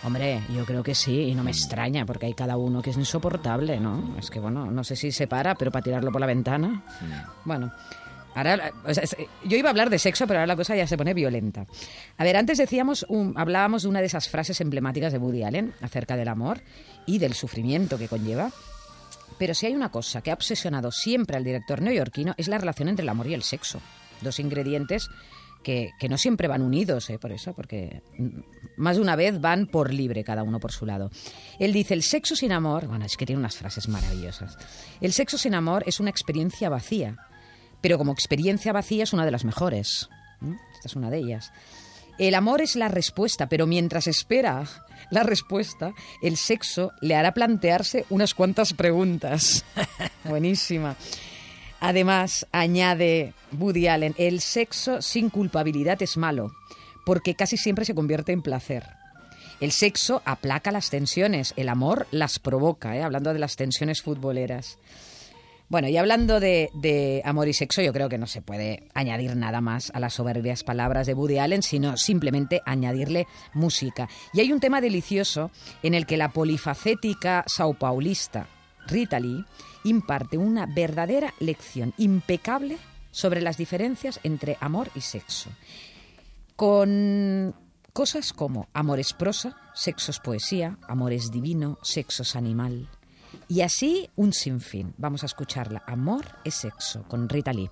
[0.03, 2.97] Hombre, yo creo que sí, y no me extraña, porque hay cada uno que es
[2.97, 4.15] insoportable, ¿no?
[4.19, 6.84] Es que, bueno, no sé si se para, pero para tirarlo por la ventana.
[7.43, 7.71] Bueno,
[8.36, 9.15] ahora, o sea, es-
[9.45, 11.65] yo iba a hablar de sexo, pero ahora la cosa ya se pone violenta.
[12.17, 15.73] A ver, antes decíamos, un- hablábamos de una de esas frases emblemáticas de Woody Allen
[15.82, 16.59] acerca del amor
[17.07, 18.51] y del sufrimiento que conlleva.
[19.39, 22.89] Pero si hay una cosa que ha obsesionado siempre al director neoyorquino es la relación
[22.89, 23.82] entre el amor y el sexo.
[24.22, 25.09] Dos ingredientes
[25.63, 27.18] que, que no siempre van unidos, ¿eh?
[27.18, 28.03] por eso, porque
[28.78, 31.09] más de una vez van por libre, cada uno por su lado.
[31.59, 34.57] Él dice, el sexo sin amor, bueno, es que tiene unas frases maravillosas.
[35.01, 37.18] El sexo sin amor es una experiencia vacía,
[37.82, 40.09] pero como experiencia vacía es una de las mejores.
[40.39, 40.53] ¿Mm?
[40.76, 41.51] Esta es una de ellas.
[42.18, 44.63] El amor es la respuesta, pero mientras espera
[45.11, 49.66] la respuesta, el sexo le hará plantearse unas cuantas preguntas.
[50.24, 50.95] Buenísima.
[51.80, 56.51] Además, añade Woody Allen, el sexo sin culpabilidad es malo,
[57.05, 58.86] porque casi siempre se convierte en placer.
[59.61, 63.03] El sexo aplaca las tensiones, el amor las provoca, ¿eh?
[63.03, 64.80] hablando de las tensiones futboleras.
[65.67, 69.61] Bueno, y hablando de, amor y sexo, yo creo que no se puede añadir nada
[69.61, 74.07] más a las soberbias palabras de Woody Allen, sino simplemente añadirle música.
[74.34, 75.49] Y hay un tema delicioso
[75.82, 78.47] en el que la polifacética saupaulista
[78.88, 79.45] Rita Lee
[79.83, 82.77] imparte una verdadera lección impecable
[83.11, 85.49] sobre las diferencias entre amor y sexo.
[86.55, 87.55] Con
[87.93, 92.89] cosas como amor es prosa, sexo es poesía, amor es divino, sexo es animal.
[93.47, 94.93] Y así un sinfín.
[94.97, 95.83] Vamos a escucharla.
[95.88, 97.69] Amor es sexo con Rita Lee.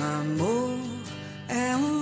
[0.00, 0.62] Amor
[1.48, 2.01] um livro,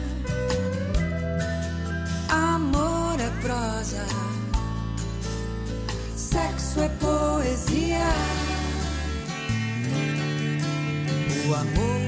[3.41, 4.05] Prosa.
[6.15, 8.05] Sexo é poesia.
[11.47, 12.01] O amor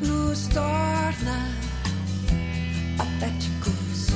[0.00, 1.48] nos torna
[2.96, 4.06] patéticos.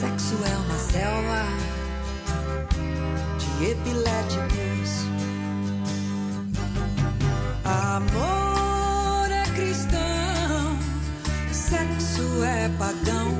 [0.00, 1.42] Sexo é uma selva
[3.38, 4.90] de epiléticos.
[7.64, 10.78] Amor é cristão,
[11.52, 13.39] sexo é pagão.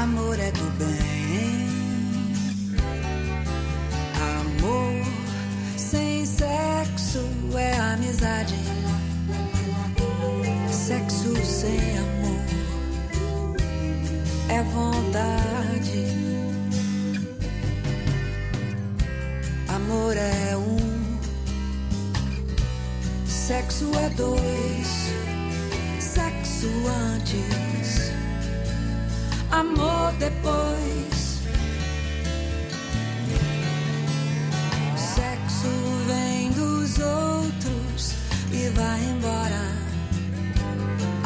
[0.00, 1.68] Amor é do bem.
[4.40, 5.04] Amor
[5.76, 7.20] sem sexo
[7.54, 8.54] é amizade.
[10.70, 12.12] Sexo sem amor
[14.48, 15.52] é vontade.
[19.68, 21.18] Amor é um,
[23.26, 25.10] sexo é dois,
[25.98, 27.71] sexo antes,
[29.62, 31.40] amor depois.
[34.96, 35.72] Sexo
[36.06, 38.14] vem dos outros
[38.52, 39.64] e vai embora.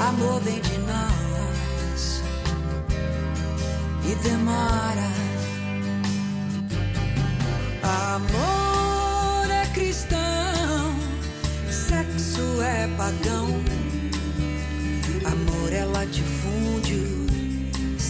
[0.09, 2.23] Amor vem de nós
[4.05, 5.11] e demora.
[7.83, 8.66] Amor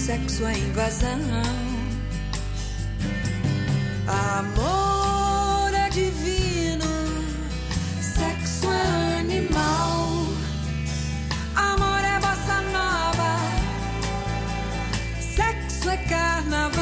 [0.06, 1.18] sexo é invasão.
[4.06, 6.86] Amor é divino,
[8.00, 10.28] sexo é animal.
[11.56, 13.32] Amor é bossa nova,
[15.20, 16.76] sexo é carnaval.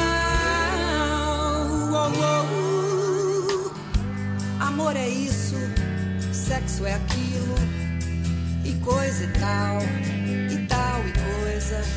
[1.89, 3.73] Uou, uou.
[4.59, 5.57] Amor é isso,
[6.31, 7.55] sexo é aquilo,
[8.63, 9.81] e coisa e tal,
[10.51, 11.94] e tal e coisa.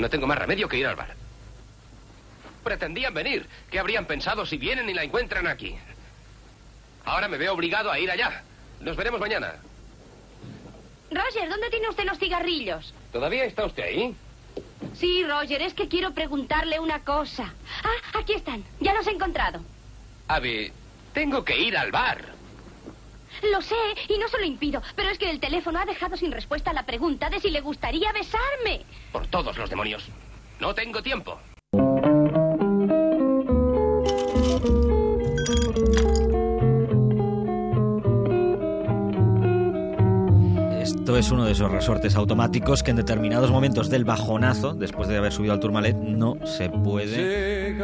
[0.00, 1.14] No tengo más remedio que ir al bar.
[2.64, 3.46] Pretendían venir.
[3.70, 5.76] ¿Qué habrían pensado si vienen y la encuentran aquí?
[7.04, 8.42] Ahora me veo obligado a ir allá.
[8.80, 9.56] Nos veremos mañana.
[11.10, 12.94] Roger, ¿dónde tiene usted los cigarrillos?
[13.12, 14.16] ¿Todavía está usted ahí?
[14.94, 17.52] Sí, Roger, es que quiero preguntarle una cosa.
[17.84, 18.64] Ah, aquí están.
[18.80, 19.60] Ya los he encontrado.
[20.28, 20.72] Abby,
[21.12, 22.24] tengo que ir al bar.
[23.42, 23.74] Lo sé,
[24.08, 26.84] y no se lo impido, pero es que el teléfono ha dejado sin respuesta la
[26.84, 28.84] pregunta de si le gustaría besarme.
[29.12, 30.06] Por todos los demonios.
[30.58, 31.38] No tengo tiempo.
[41.10, 45.16] Esto es uno de esos resortes automáticos que en determinados momentos del bajonazo, después de
[45.16, 47.74] haber subido al Tourmalet, no se puede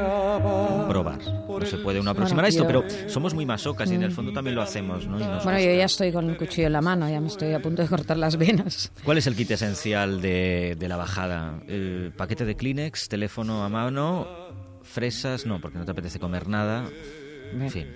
[0.89, 1.19] probar.
[1.25, 4.13] No se puede uno aproximar a esto, yo- pero somos muy masocas y en el
[4.13, 5.17] fondo también lo hacemos, ¿no?
[5.19, 5.73] Y nos Bueno, gusta.
[5.73, 7.89] yo ya estoy con el cuchillo en la mano, ya me estoy a punto de
[7.89, 8.93] cortar las venas.
[9.05, 11.61] ¿Cuál es el kit esencial de, de la bajada?
[11.67, 14.29] El paquete de Kleenex, teléfono a mano,
[14.85, 16.85] fresas, no, porque no te apetece comer nada.
[17.53, 17.89] En fin,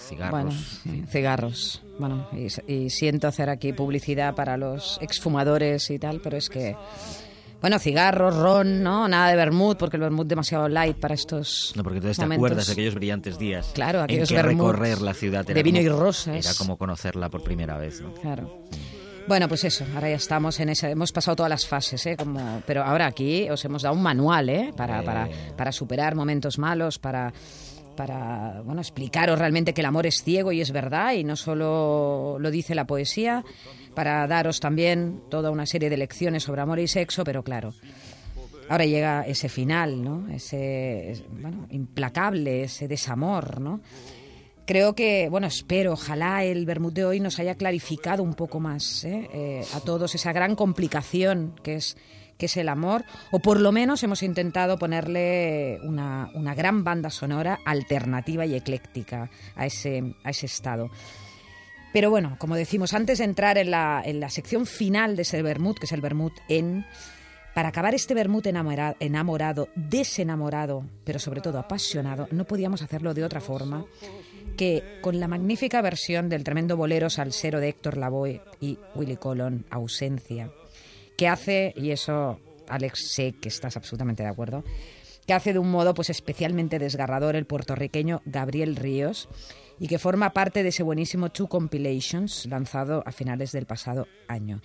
[0.00, 0.30] cigarros.
[0.30, 1.82] Bueno, sí, cigarros.
[1.98, 6.76] Bueno, y, y siento hacer aquí publicidad para los exfumadores y tal, pero es que.
[7.60, 9.08] Bueno, cigarros, ron, ¿no?
[9.08, 11.72] Nada de vermut, porque el vermut demasiado light para estos.
[11.74, 13.70] No, porque entonces te acuerdas de aquellos brillantes días.
[13.74, 16.46] Claro, en aquellos que vermuts recorrer la ciudad de vino como- y rosas.
[16.46, 18.14] Era como conocerla por primera vez, ¿no?
[18.14, 18.62] Claro.
[19.26, 22.16] Bueno, pues eso, ahora ya estamos en esa, hemos pasado todas las fases, ¿eh?
[22.16, 24.72] Como, pero ahora aquí os hemos dado un manual, ¿eh?
[24.74, 27.32] Para, para, para superar momentos malos, para,
[27.98, 32.36] para bueno, explicaros realmente que el amor es ciego y es verdad, y no solo
[32.38, 33.44] lo dice la poesía,
[33.96, 37.74] para daros también toda una serie de lecciones sobre amor y sexo, pero claro,
[38.68, 40.28] ahora llega ese final, ¿no?
[40.32, 43.80] Ese, es- bueno, implacable, ese desamor, ¿no?
[44.64, 49.28] Creo que, bueno, espero, ojalá el Bermud hoy nos haya clarificado un poco más ¿eh?
[49.32, 51.96] Eh, a todos esa gran complicación que es,
[52.38, 57.10] que es el amor, o por lo menos hemos intentado ponerle una, una gran banda
[57.10, 60.90] sonora alternativa y ecléctica a ese, a ese estado.
[61.92, 65.42] Pero bueno, como decimos, antes de entrar en la, en la sección final de ese
[65.42, 66.84] Bermud, que es el Bermud en,
[67.54, 73.24] para acabar este Bermud enamorado, enamorado, desenamorado, pero sobre todo apasionado, no podíamos hacerlo de
[73.24, 73.84] otra forma
[74.56, 79.64] que con la magnífica versión del tremendo bolero salsero de Héctor Lavoe y Willy Colón,
[79.70, 80.50] Ausencia,
[81.18, 84.64] que hace, y eso Alex sé que estás absolutamente de acuerdo,
[85.26, 89.28] que hace de un modo pues especialmente desgarrador el puertorriqueño Gabriel Ríos
[89.80, 94.60] y que forma parte de ese buenísimo Two Compilations lanzado a finales del pasado año.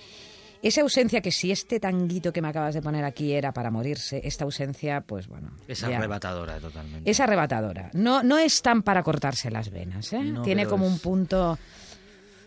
[0.62, 4.22] Esa ausencia que si este tanguito que me acabas de poner aquí era para morirse,
[4.24, 5.52] esta ausencia, pues bueno.
[5.68, 7.10] Es ya- arrebatadora totalmente.
[7.12, 7.90] es arrebatadora.
[7.94, 10.24] No, no es tan para cortarse las venas, ¿eh?
[10.24, 11.58] No, Tiene como un punto...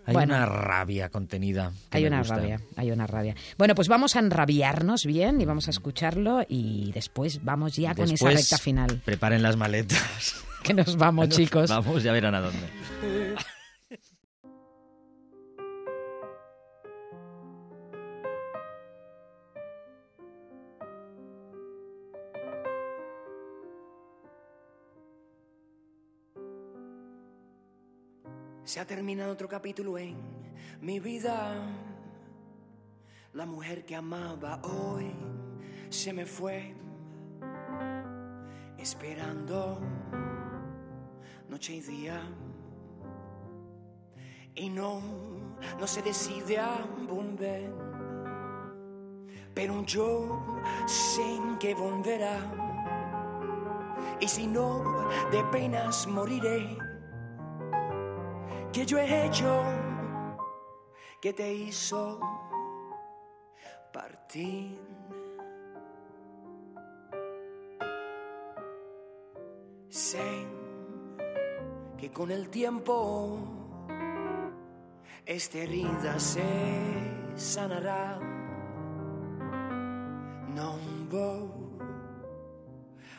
[0.06, 0.34] Hay bueno.
[0.36, 1.72] una rabia contenida.
[1.90, 2.36] que Hay me una gusta.
[2.36, 3.34] rabia, hay una rabia.
[3.58, 8.10] Bueno, pues vamos a enrabiarnos bien y vamos a escucharlo y después vamos ya con
[8.10, 9.02] esa recta final.
[9.04, 10.36] Preparen las maletas.
[10.62, 11.70] Que nos vamos, Nos chicos.
[11.70, 12.58] Vamos, ya verán a dónde.
[28.66, 30.16] Se ha terminado otro capítulo en
[30.80, 31.54] mi vida.
[33.32, 35.14] La mujer que amaba hoy
[35.88, 36.74] se me fue
[38.76, 39.80] esperando
[41.48, 42.20] noche y día.
[44.56, 45.00] Y no,
[45.78, 47.72] no se decide a volver.
[49.54, 52.36] Pero yo sé que volverá.
[54.18, 56.76] Y si no, de penas moriré
[58.72, 59.62] que yo he hecho
[61.20, 62.20] que te hizo
[63.92, 64.78] partir.
[69.88, 70.46] Sé
[71.96, 73.38] que con el tiempo
[75.24, 76.44] esta herida se
[77.34, 78.18] sanará.
[80.54, 81.78] No hubo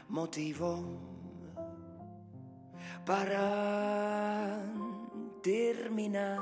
[0.07, 0.83] motivo
[3.05, 4.63] para
[5.47, 6.39] terminan.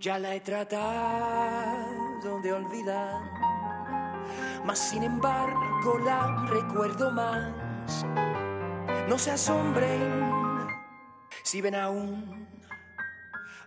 [0.00, 3.22] Ya la he tratado de olvidar,
[4.64, 8.04] mas sin embargo la recuerdo más.
[9.08, 10.66] No se asombren
[11.44, 12.48] si ven a un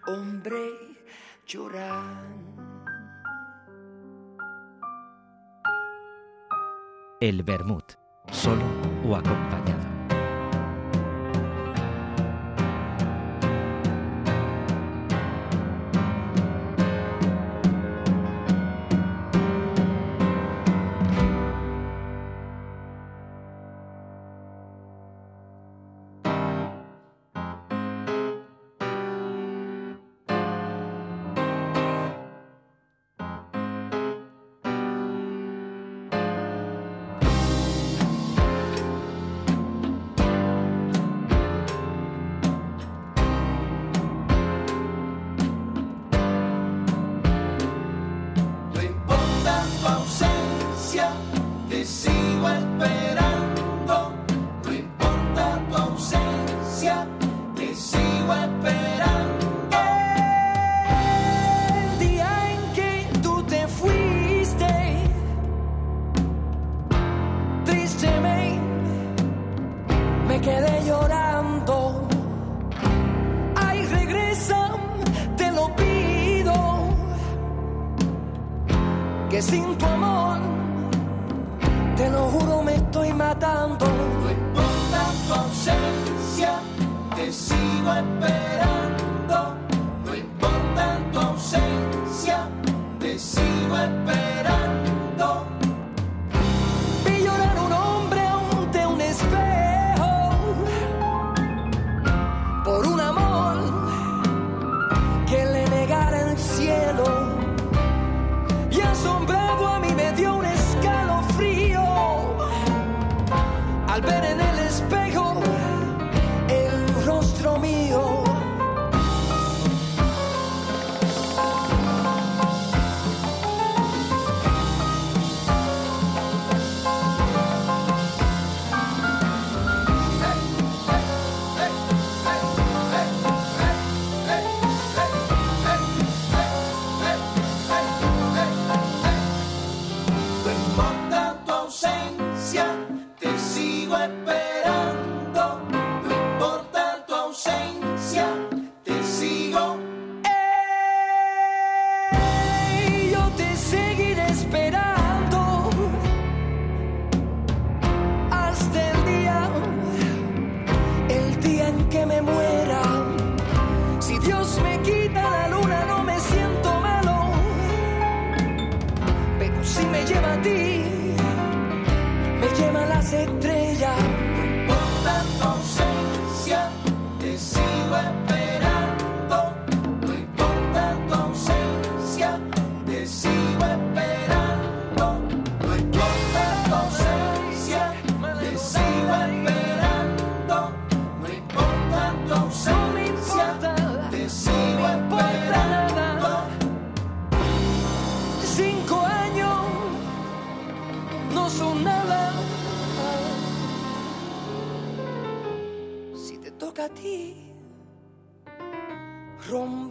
[0.06, 0.98] hombre
[1.48, 2.26] llorar.
[7.22, 7.94] El vermut,
[8.32, 8.64] solo
[9.06, 9.89] o acompañado.
[87.32, 88.49] sigo esperando.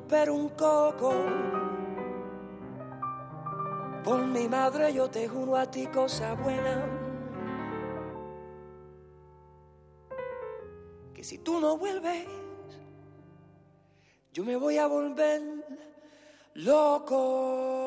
[0.09, 1.13] romper un coco.
[4.03, 6.83] Por mi madre yo te juro a ti cosa buena.
[11.15, 12.27] Que si tú no vuelves,
[14.33, 15.43] yo me voy a volver
[16.55, 17.78] loco.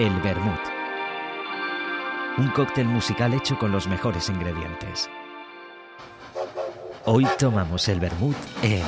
[0.00, 0.60] el vermut.
[2.38, 5.10] Un cóctel musical hecho con los mejores ingredientes.
[7.04, 8.82] Hoy tomamos el vermut en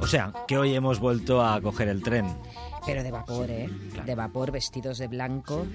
[0.00, 2.26] O sea, que hoy hemos vuelto a coger el tren.
[2.86, 3.68] Pero de vapor, ¿eh?
[4.06, 5.66] De vapor, vestidos de blanco,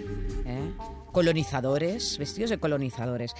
[0.45, 0.73] ¿eh?
[1.11, 3.35] colonizadores, vestidos de colonizadores.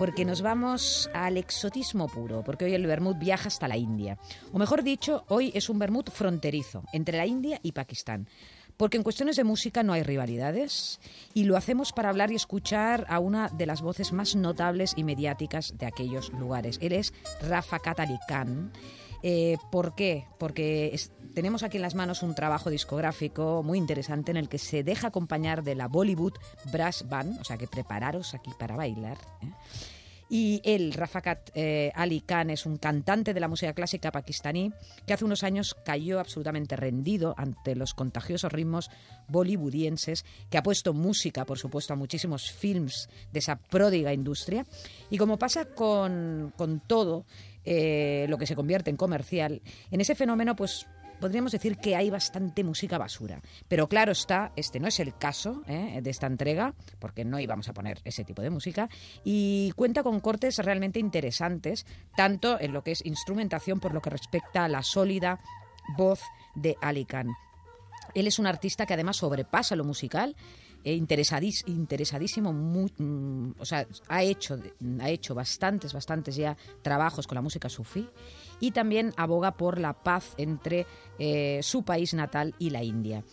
[0.00, 4.16] Porque nos vamos al exotismo puro, porque hoy el vermut viaja hasta la India.
[4.50, 8.26] O mejor dicho, hoy es un vermut fronterizo entre la India y Pakistán.
[8.78, 11.00] Porque en cuestiones de música no hay rivalidades
[11.34, 15.04] y lo hacemos para hablar y escuchar a una de las voces más notables y
[15.04, 16.78] mediáticas de aquellos lugares.
[16.80, 17.12] Él es
[17.46, 18.72] Rafa Ali Khan.
[19.22, 20.26] Eh, ¿Por qué?
[20.38, 20.98] Porque
[21.34, 25.08] tenemos aquí en las manos un trabajo discográfico muy interesante en el que se deja
[25.08, 26.34] acompañar de la Bollywood
[26.72, 29.18] Brass Band, o sea que prepararos aquí para bailar.
[29.42, 29.52] ¿eh?
[30.32, 34.72] Y él, Rafaqat eh, Ali Khan, es un cantante de la música clásica pakistaní
[35.04, 38.90] que hace unos años cayó absolutamente rendido ante los contagiosos ritmos
[39.26, 44.64] bollywoodienses, que ha puesto música, por supuesto, a muchísimos films de esa pródiga industria.
[45.10, 47.26] Y como pasa con, con todo
[47.64, 50.86] eh, lo que se convierte en comercial, en ese fenómeno, pues
[51.20, 53.40] podríamos decir que hay bastante música basura.
[53.68, 56.00] Pero claro está, este no es el caso ¿eh?
[56.02, 58.88] de esta entrega, porque no íbamos a poner ese tipo de música,
[59.24, 64.10] y cuenta con cortes realmente interesantes, tanto en lo que es instrumentación por lo que
[64.10, 65.40] respecta a la sólida
[65.96, 66.20] voz
[66.54, 67.28] de Ali Khan.
[68.14, 70.34] Él es un artista que además sobrepasa lo musical,
[70.82, 74.58] eh, interesadís- interesadísimo, mu- mm, o sea, ha hecho,
[75.00, 78.08] ha hecho bastantes, bastantes ya trabajos con la música sufí
[78.60, 80.86] y también aboga por la paz entre
[81.18, 83.24] eh, su país natal y la India.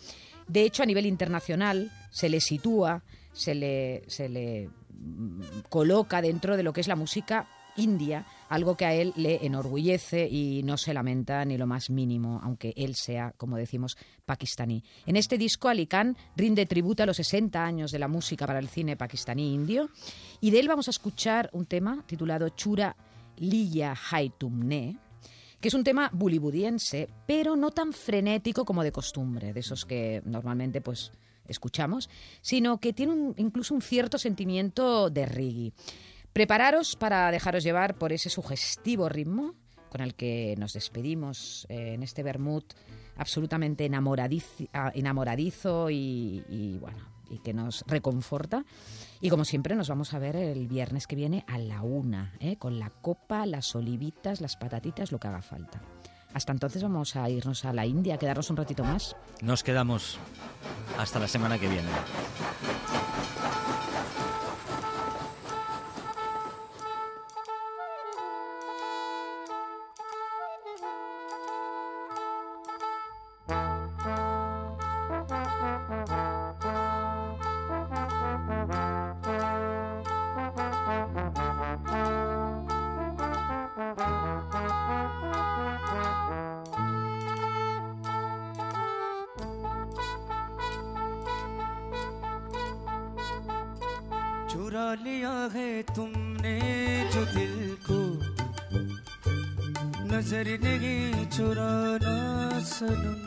[0.46, 3.02] De hecho, a nivel internacional se le sitúa,
[3.32, 7.46] se le, se le mm, coloca dentro de lo que es la música
[7.78, 12.40] india, algo que a él le enorgullece y no se lamenta ni lo más mínimo,
[12.42, 14.82] aunque él sea, como decimos, pakistaní.
[15.06, 18.58] En este disco, Ali Khan rinde tributo a los 60 años de la música para
[18.58, 19.90] el cine pakistaní indio
[20.40, 22.96] y de él vamos a escuchar un tema titulado Chura
[23.36, 24.96] Liya Hai Tumne,
[25.60, 30.22] que es un tema bollywoodiense, pero no tan frenético como de costumbre, de esos que
[30.24, 31.12] normalmente pues
[31.46, 32.08] escuchamos,
[32.40, 35.72] sino que tiene incluso un cierto sentimiento de reggae.
[36.32, 39.54] Prepararos para dejaros llevar por ese sugestivo ritmo
[39.88, 42.74] con el que nos despedimos eh, en este vermut
[43.16, 48.64] absolutamente enamoradiz- ah, enamoradizo y, bueno y que nos reconforta.
[49.20, 52.56] Y como siempre nos vamos a ver el viernes que viene a la una, ¿eh?
[52.56, 55.82] con la copa, las olivitas, las patatitas, lo que haga falta.
[56.34, 59.16] Hasta entonces vamos a irnos a la India, a quedarnos un ratito más.
[59.40, 60.18] Nos quedamos
[60.98, 61.88] hasta la semana que viene.
[94.58, 96.54] चुरा लिया है तुमने
[97.14, 97.98] जो दिल को।
[100.10, 102.16] नज़र नहीं चुराना
[102.70, 103.20] सनम।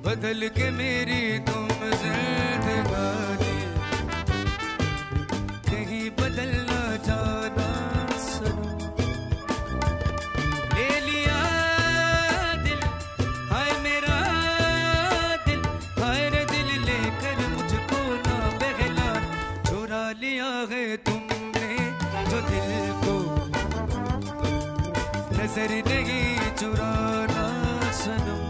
[0.00, 1.68] बदल के मेरी तुम
[2.02, 3.45] जिंदगानी
[25.56, 25.72] नज़र
[26.60, 27.44] चुराना
[27.98, 28.40] सनम।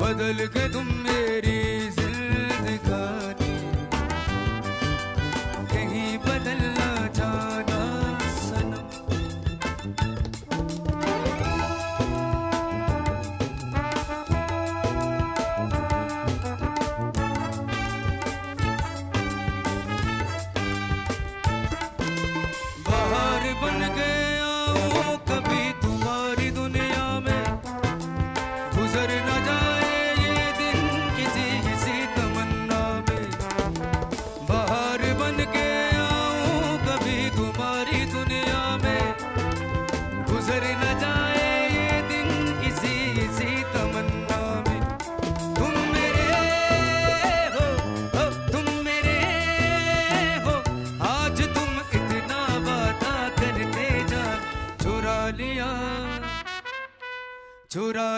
[0.00, 1.57] बदल के तुम मेरी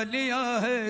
[0.04, 0.89] लिया है